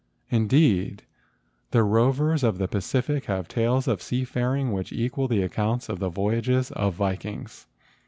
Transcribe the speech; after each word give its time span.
Indeed 0.31 1.03
the 1.69 1.83
rovers 1.83 2.43
of 2.43 2.57
the 2.57 2.67
Pacific 2.67 3.25
have 3.25 3.47
tales 3.47 3.87
of 3.87 4.01
seafaring 4.01 4.71
which 4.71 4.91
equal 4.91 5.27
the 5.27 5.43
accounts 5.43 5.89
of 5.89 5.99
the 5.99 6.09
voy¬ 6.09 6.37
ages 6.37 6.71
of 6.71 6.93
the 6.97 7.03
Vikings. 7.03 7.67